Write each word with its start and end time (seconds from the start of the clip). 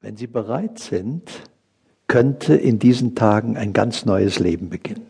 Wenn 0.00 0.16
Sie 0.16 0.26
bereit 0.26 0.78
sind, 0.78 1.30
könnte 2.06 2.54
in 2.54 2.78
diesen 2.78 3.14
Tagen 3.14 3.56
ein 3.56 3.72
ganz 3.72 4.04
neues 4.04 4.38
Leben 4.38 4.70
beginnen. 4.70 5.06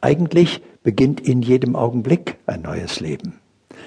Eigentlich 0.00 0.62
beginnt 0.82 1.20
in 1.20 1.42
jedem 1.42 1.76
Augenblick 1.76 2.36
ein 2.46 2.62
neues 2.62 3.00
Leben. 3.00 3.40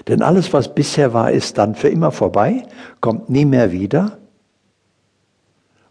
Denn 0.08 0.22
alles, 0.22 0.54
was 0.54 0.74
bisher 0.74 1.14
war, 1.14 1.32
ist 1.32 1.58
dann 1.58 1.76
für 1.76 1.90
immer 1.90 2.12
vorbei, 2.12 2.64
kommt 3.02 3.30
nie 3.30 3.46
mehr 3.46 3.72
wieder. 3.72 4.18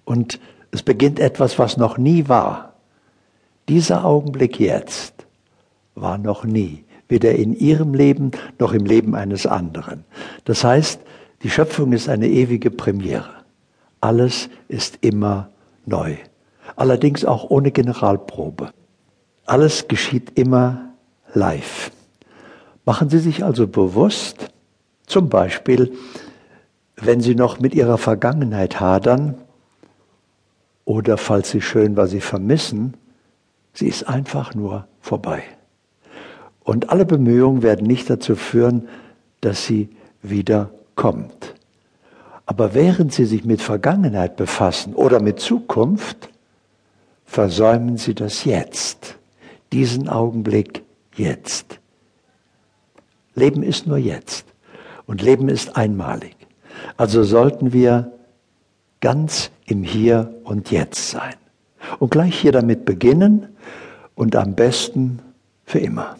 Und 0.04 0.40
es 0.70 0.82
beginnt 0.82 1.20
etwas, 1.20 1.58
was 1.58 1.76
noch 1.76 1.98
nie 1.98 2.28
war. 2.28 2.74
Dieser 3.68 4.04
Augenblick 4.04 4.58
jetzt 4.60 5.26
war 5.94 6.18
noch 6.18 6.44
nie, 6.44 6.84
weder 7.08 7.34
in 7.34 7.54
Ihrem 7.54 7.94
Leben 7.94 8.32
noch 8.58 8.72
im 8.72 8.84
Leben 8.84 9.14
eines 9.14 9.46
anderen. 9.46 10.04
Das 10.44 10.64
heißt, 10.64 11.00
die 11.42 11.50
Schöpfung 11.50 11.92
ist 11.92 12.08
eine 12.08 12.28
ewige 12.28 12.70
Premiere. 12.70 13.43
Alles 14.04 14.50
ist 14.68 14.98
immer 15.00 15.48
neu. 15.86 16.16
Allerdings 16.76 17.24
auch 17.24 17.48
ohne 17.48 17.70
Generalprobe. 17.70 18.70
Alles 19.46 19.88
geschieht 19.88 20.38
immer 20.38 20.90
live. 21.32 21.90
Machen 22.84 23.08
Sie 23.08 23.18
sich 23.18 23.44
also 23.44 23.66
bewusst, 23.66 24.50
zum 25.06 25.30
Beispiel, 25.30 25.90
wenn 26.96 27.22
Sie 27.22 27.34
noch 27.34 27.60
mit 27.60 27.74
Ihrer 27.74 27.96
Vergangenheit 27.96 28.78
hadern 28.78 29.38
oder 30.84 31.16
falls 31.16 31.50
Sie 31.50 31.62
schön, 31.62 31.96
was 31.96 32.10
Sie 32.10 32.20
vermissen, 32.20 32.94
sie 33.74 33.88
ist 33.88 34.04
einfach 34.08 34.54
nur 34.54 34.86
vorbei. 35.00 35.42
Und 36.60 36.90
alle 36.90 37.04
Bemühungen 37.04 37.62
werden 37.62 37.86
nicht 37.86 38.08
dazu 38.08 38.36
führen, 38.36 38.88
dass 39.42 39.66
sie 39.66 39.90
wieder 40.22 40.70
kommt. 40.94 41.43
Aber 42.46 42.74
während 42.74 43.12
Sie 43.12 43.24
sich 43.24 43.44
mit 43.44 43.62
Vergangenheit 43.62 44.36
befassen 44.36 44.94
oder 44.94 45.20
mit 45.20 45.40
Zukunft, 45.40 46.28
versäumen 47.24 47.96
Sie 47.96 48.14
das 48.14 48.44
jetzt, 48.44 49.16
diesen 49.72 50.08
Augenblick 50.08 50.82
jetzt. 51.16 51.78
Leben 53.34 53.62
ist 53.62 53.86
nur 53.86 53.98
jetzt 53.98 54.46
und 55.06 55.22
Leben 55.22 55.48
ist 55.48 55.76
einmalig. 55.76 56.36
Also 56.96 57.24
sollten 57.24 57.72
wir 57.72 58.12
ganz 59.00 59.50
im 59.66 59.82
Hier 59.82 60.34
und 60.44 60.70
Jetzt 60.70 61.10
sein. 61.10 61.34
Und 61.98 62.10
gleich 62.10 62.38
hier 62.38 62.52
damit 62.52 62.84
beginnen 62.84 63.48
und 64.14 64.36
am 64.36 64.54
besten 64.54 65.20
für 65.64 65.78
immer. 65.78 66.16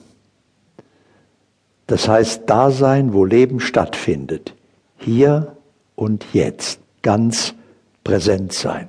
Das 1.86 2.08
heißt, 2.08 2.42
da 2.46 2.70
sein, 2.70 3.12
wo 3.12 3.24
Leben 3.24 3.60
stattfindet. 3.60 4.54
Hier 4.98 5.56
und 5.94 6.26
jetzt. 6.32 6.80
Ganz 7.02 7.54
präsent 8.02 8.52
sein. 8.52 8.88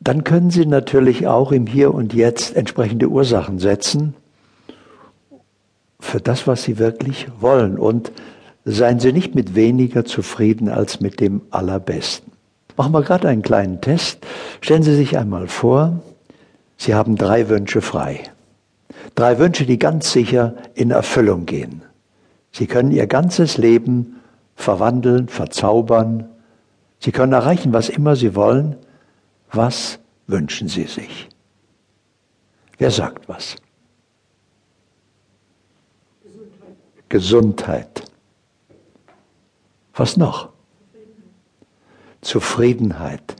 Dann 0.00 0.24
können 0.24 0.50
Sie 0.50 0.64
natürlich 0.64 1.26
auch 1.26 1.52
im 1.52 1.66
Hier 1.66 1.92
und 1.92 2.14
Jetzt 2.14 2.56
entsprechende 2.56 3.08
Ursachen 3.08 3.58
setzen 3.58 4.14
für 5.98 6.20
das, 6.20 6.46
was 6.46 6.62
Sie 6.62 6.78
wirklich 6.78 7.26
wollen. 7.40 7.78
Und 7.78 8.12
seien 8.64 9.00
Sie 9.00 9.12
nicht 9.12 9.34
mit 9.34 9.54
weniger 9.54 10.04
zufrieden 10.04 10.68
als 10.68 11.00
mit 11.00 11.20
dem 11.20 11.42
Allerbesten. 11.50 12.32
Machen 12.76 12.92
wir 12.92 13.02
gerade 13.02 13.28
einen 13.28 13.42
kleinen 13.42 13.80
Test. 13.80 14.26
Stellen 14.60 14.82
Sie 14.82 14.94
sich 14.94 15.18
einmal 15.18 15.48
vor, 15.48 16.00
Sie 16.76 16.94
haben 16.94 17.16
drei 17.16 17.48
Wünsche 17.48 17.82
frei. 17.82 18.22
Drei 19.14 19.38
Wünsche, 19.38 19.66
die 19.66 19.78
ganz 19.78 20.12
sicher 20.12 20.54
in 20.74 20.90
Erfüllung 20.90 21.44
gehen. 21.44 21.82
Sie 22.52 22.66
können 22.66 22.90
Ihr 22.90 23.06
ganzes 23.06 23.58
Leben 23.58 24.16
verwandeln, 24.60 25.28
verzaubern. 25.28 26.28
Sie 26.98 27.12
können 27.12 27.32
erreichen, 27.32 27.72
was 27.72 27.88
immer 27.88 28.16
Sie 28.16 28.34
wollen. 28.34 28.76
Was 29.52 29.98
wünschen 30.26 30.68
Sie 30.68 30.84
sich? 30.84 31.28
Wer 32.78 32.90
sagt 32.90 33.28
was? 33.28 33.56
Gesundheit. 36.22 37.08
Gesundheit. 37.08 38.04
Was 39.94 40.16
noch? 40.16 40.50
Zufriedenheit. 42.20 43.36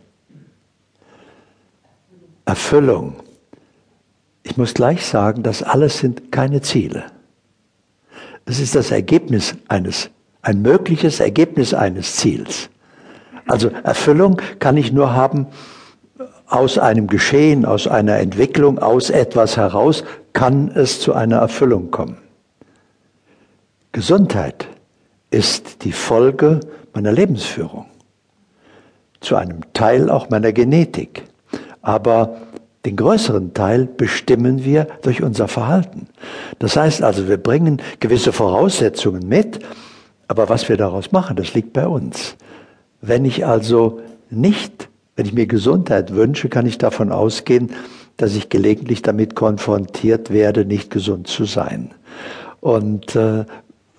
Erfüllung. 2.45 3.17
Ich 4.43 4.57
muss 4.57 4.75
gleich 4.75 5.07
sagen, 5.07 5.43
das 5.43 5.63
alles 5.63 5.99
sind 5.99 6.33
keine 6.33 6.61
Ziele. 6.61 7.07
Es 8.47 8.59
ist 8.59 8.75
das 8.75 8.91
Ergebnis 8.91 9.55
eines 9.69 10.11
ein 10.43 10.63
mögliches 10.63 11.21
Ergebnis 11.21 11.75
eines 11.75 12.17
Ziels. 12.17 12.71
Also 13.47 13.71
Erfüllung 13.83 14.41
kann 14.59 14.77
ich 14.77 14.93
nur 14.93 15.13
haben 15.13 15.47
aus 16.47 16.79
einem 16.79 17.07
Geschehen, 17.07 17.65
aus 17.65 17.87
einer 17.87 18.19
Entwicklung, 18.19 18.79
aus 18.79 19.11
etwas 19.11 19.57
heraus 19.57 20.05
kann 20.33 20.71
es 20.75 21.01
zu 21.01 21.15
einer 21.15 21.39
Erfüllung 21.39 21.91
kommen. 21.91 22.19
Gesundheit 23.93 24.69
ist 25.31 25.85
die 25.85 25.93
Folge 25.93 26.61
meiner 26.93 27.13
Lebensführung, 27.13 27.87
zu 29.21 29.37
einem 29.37 29.61
Teil 29.73 30.11
auch 30.11 30.31
meiner 30.31 30.53
Genetik. 30.53 31.25
Aber 31.83 32.37
den 32.85 32.97
größeren 32.97 33.53
Teil 33.53 33.87
bestimmen 33.87 34.65
wir 34.65 34.87
durch 35.03 35.23
unser 35.23 35.49
Verhalten. 35.49 36.09
Das 36.59 36.77
heißt 36.77 37.03
also, 37.03 37.29
wir 37.29 37.37
bringen 37.37 37.83
gewisse 38.01 38.33
Voraussetzungen 38.33 39.29
mit, 39.29 39.61
aber 40.31 40.49
was 40.49 40.69
wir 40.69 40.77
daraus 40.77 41.11
machen, 41.11 41.35
das 41.35 41.55
liegt 41.55 41.73
bei 41.73 41.89
uns. 41.89 42.37
Wenn 43.01 43.25
ich 43.25 43.47
also 43.47 44.01
nicht, 44.31 44.89
wenn 45.17 45.27
ich 45.27 45.33
mir 45.33 45.47
Gesundheit 45.47 46.15
wünsche, 46.15 46.49
kann 46.49 46.67
ich 46.67 46.79
davon 46.79 47.11
ausgehen, 47.11 47.73
dass 48.17 48.37
ich 48.37 48.49
gelegentlich 48.49 49.03
damit 49.03 49.35
konfrontiert 49.35 50.31
werde, 50.31 50.65
nicht 50.65 50.89
gesund 50.89 51.27
zu 51.27 51.47
sein. 51.47 51.91
Und 52.61 53.17
äh, 53.17 53.45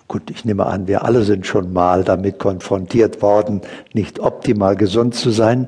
gut, 0.08 0.31
ich 0.31 0.46
nehme 0.46 0.68
an, 0.68 0.88
wir 0.88 1.03
alle 1.03 1.24
sind 1.24 1.46
schon 1.46 1.74
mal 1.74 2.06
damit 2.06 2.40
konfrontiert 2.40 3.22
worden, 3.22 3.59
nicht 3.92 4.22
optimal 4.22 4.78
gesund 4.78 5.16
zu 5.16 5.31
sein. 5.31 5.68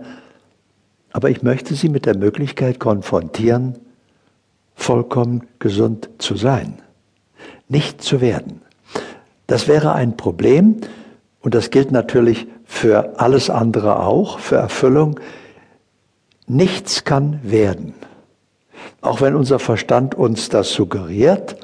Aber 1.12 1.30
ich 1.30 1.44
möchte 1.44 1.76
Sie 1.76 1.90
mit 1.90 2.06
der 2.06 2.16
Möglichkeit 2.16 2.80
konfrontieren, 2.80 3.80
vollkommen 4.76 5.42
gesund 5.60 6.08
zu 6.20 6.38
sein, 6.38 6.76
nicht 7.68 8.02
zu 8.02 8.22
werden. 8.22 8.62
Das 9.48 9.68
wäre 9.68 9.94
ein 9.94 10.18
Problem 10.18 10.78
und 11.42 11.54
das 11.54 11.70
gilt 11.70 11.92
natürlich 11.92 12.48
für 12.66 13.20
alles 13.20 13.50
andere 13.50 14.00
auch, 14.00 14.40
für 14.40 14.56
Erfüllung. 14.56 15.20
Nichts 16.48 17.04
kann 17.04 17.40
werden. 17.44 17.94
Auch 19.02 19.22
wenn 19.22 19.36
unser 19.36 19.60
Verstand 19.60 20.16
uns 20.16 20.50
das 20.50 20.72
suggeriert, 20.72 21.58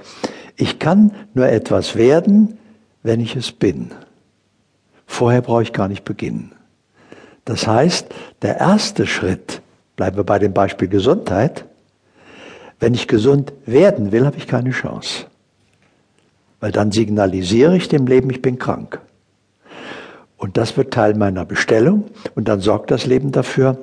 ich 0.55 0.79
kann 0.79 1.13
nur 1.33 1.47
etwas 1.47 1.95
werden, 1.95 2.57
wenn 3.01 3.21
ich 3.21 3.35
es 3.35 3.51
bin. 3.51 3.91
Vorher 5.05 5.41
brauche 5.41 5.63
ich 5.63 5.73
gar 5.73 5.87
nicht 5.87 6.03
beginnen. 6.03 6.51
Das 7.45 7.65
heißt, 7.65 8.07
der 8.41 8.57
erste 8.57 9.07
Schritt, 9.07 9.61
bleiben 9.95 10.17
wir 10.17 10.23
bei 10.23 10.37
dem 10.37 10.53
Beispiel 10.53 10.87
Gesundheit, 10.87 11.65
wenn 12.79 12.93
ich 12.93 13.07
gesund 13.07 13.51
werden 13.65 14.11
will, 14.11 14.25
habe 14.25 14.37
ich 14.37 14.47
keine 14.47 14.71
Chance. 14.71 15.25
Weil 16.59 16.71
dann 16.71 16.91
signalisiere 16.91 17.75
ich 17.75 17.87
dem 17.87 18.07
Leben, 18.07 18.29
ich 18.29 18.41
bin 18.41 18.59
krank. 18.59 18.99
Und 20.37 20.57
das 20.57 20.77
wird 20.77 20.93
Teil 20.93 21.15
meiner 21.15 21.45
Bestellung. 21.45 22.05
Und 22.35 22.47
dann 22.47 22.59
sorgt 22.59 22.91
das 22.91 23.05
Leben 23.05 23.31
dafür, 23.31 23.77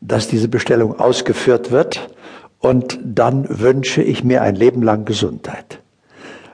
dass 0.00 0.28
diese 0.28 0.48
Bestellung 0.48 0.98
ausgeführt 0.98 1.70
wird. 1.70 2.10
Und 2.58 2.98
dann 3.02 3.46
wünsche 3.48 4.02
ich 4.02 4.22
mir 4.22 4.42
ein 4.42 4.54
Leben 4.54 4.82
lang 4.82 5.04
Gesundheit. 5.04 5.80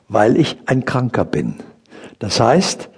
Weil 0.09 0.37
ich 0.37 0.59
ein 0.67 0.85
Kranker 0.85 1.25
bin. 1.25 1.57
Das 2.19 2.41
heißt, 2.41 2.89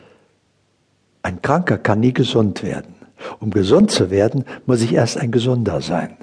ein 1.22 1.42
Kranker 1.42 1.78
kann 1.78 2.00
nie 2.00 2.12
gesund 2.12 2.62
werden. 2.62 2.94
Um 3.40 3.50
gesund 3.50 3.90
zu 3.90 4.10
werden, 4.10 4.44
muss 4.66 4.82
ich 4.82 4.92
erst 4.92 5.18
ein 5.18 5.30
Gesunder 5.30 5.80
sein. 5.80 6.16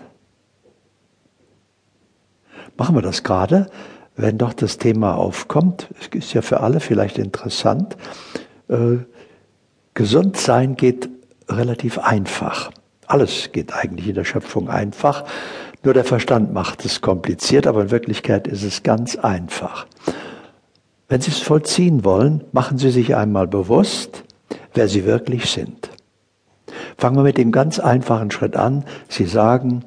Machen 2.77 2.95
wir 2.95 3.01
das 3.01 3.23
gerade? 3.23 3.69
Wenn 4.15 4.37
doch 4.37 4.53
das 4.53 4.77
Thema 4.77 5.15
aufkommt, 5.15 5.89
es 5.99 6.07
ist 6.07 6.33
ja 6.33 6.41
für 6.41 6.61
alle 6.61 6.79
vielleicht 6.79 7.17
interessant, 7.17 7.97
äh, 8.69 8.97
gesund 9.93 10.37
sein 10.37 10.75
geht 10.75 11.09
relativ 11.49 11.99
einfach. 11.99 12.71
Alles 13.07 13.51
geht 13.51 13.73
eigentlich 13.73 14.07
in 14.07 14.15
der 14.15 14.23
Schöpfung 14.23 14.69
einfach. 14.69 15.25
Nur 15.83 15.93
der 15.93 16.03
Verstand 16.03 16.53
macht 16.53 16.83
es 16.85 17.01
kompliziert, 17.01 17.67
aber 17.67 17.83
in 17.83 17.91
Wirklichkeit 17.91 18.47
ist 18.47 18.63
es 18.63 18.83
ganz 18.83 19.15
einfach. 19.15 19.85
Wenn 21.07 21.21
Sie 21.21 21.29
es 21.29 21.39
vollziehen 21.39 22.03
wollen, 22.03 22.43
machen 22.51 22.79
Sie 22.79 22.89
sich 22.89 23.15
einmal 23.15 23.47
bewusst, 23.47 24.23
wer 24.73 24.87
Sie 24.87 25.05
wirklich 25.05 25.51
sind. 25.51 25.91
Fangen 26.97 27.17
wir 27.17 27.23
mit 27.23 27.37
dem 27.37 27.51
ganz 27.51 27.77
einfachen 27.79 28.31
Schritt 28.31 28.55
an. 28.55 28.85
Sie 29.07 29.25
sagen, 29.25 29.85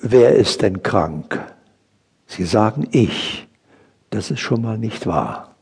wer 0.00 0.36
ist 0.36 0.62
denn 0.62 0.82
krank? 0.84 1.40
Sie 2.30 2.44
sagen 2.44 2.86
ich. 2.92 3.48
Das 4.10 4.30
ist 4.30 4.38
schon 4.38 4.62
mal 4.62 4.78
nicht 4.78 5.06
wahr, 5.06 5.56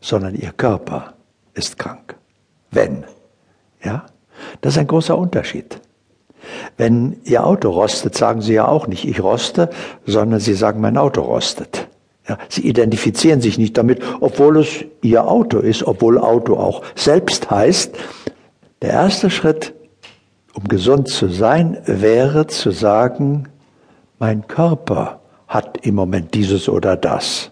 sondern 0.00 0.34
Ihr 0.34 0.52
Körper 0.52 1.12
ist 1.52 1.78
krank. 1.78 2.16
Wenn. 2.70 3.04
Ja? 3.84 4.06
Das 4.62 4.74
ist 4.74 4.78
ein 4.78 4.86
großer 4.86 5.16
Unterschied. 5.16 5.78
Wenn 6.78 7.20
Ihr 7.24 7.44
Auto 7.46 7.70
rostet, 7.70 8.16
sagen 8.16 8.40
Sie 8.40 8.54
ja 8.54 8.66
auch 8.66 8.86
nicht, 8.86 9.04
ich 9.04 9.22
roste, 9.22 9.68
sondern 10.06 10.40
Sie 10.40 10.54
sagen, 10.54 10.80
mein 10.80 10.96
Auto 10.96 11.20
rostet. 11.20 11.88
Ja, 12.26 12.38
Sie 12.48 12.66
identifizieren 12.66 13.42
sich 13.42 13.58
nicht 13.58 13.76
damit, 13.76 14.02
obwohl 14.20 14.58
es 14.58 14.84
Ihr 15.02 15.26
Auto 15.26 15.58
ist, 15.58 15.86
obwohl 15.86 16.18
Auto 16.18 16.56
auch 16.56 16.82
selbst 16.94 17.50
heißt. 17.50 17.94
Der 18.80 18.90
erste 18.90 19.28
Schritt, 19.28 19.74
um 20.54 20.64
gesund 20.64 21.08
zu 21.08 21.28
sein, 21.28 21.78
wäre 21.84 22.46
zu 22.46 22.70
sagen, 22.70 23.48
mein 24.18 24.46
Körper 24.46 25.19
hat 25.50 25.84
im 25.84 25.96
Moment 25.96 26.32
dieses 26.34 26.68
oder 26.68 26.96
das. 26.96 27.50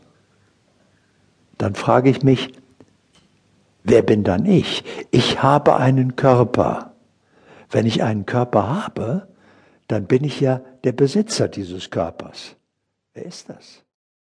Dann 1.58 1.74
frage 1.74 2.08
ich 2.08 2.22
mich, 2.22 2.52
wer 3.82 4.02
bin 4.02 4.22
dann 4.22 4.46
ich? 4.46 4.84
Ich 5.10 5.42
habe 5.42 5.76
einen 5.76 6.14
Körper. 6.14 6.94
Wenn 7.68 7.86
ich 7.86 8.04
einen 8.04 8.24
Körper 8.24 8.84
habe, 8.84 9.26
dann 9.88 10.06
bin 10.06 10.22
ich 10.22 10.38
ja 10.38 10.60
der 10.84 10.92
Besitzer 10.92 11.48
dieses 11.48 11.90
Körpers. 11.90 12.54
Wer 13.14 13.26
ist 13.26 13.48
das? 13.48 13.84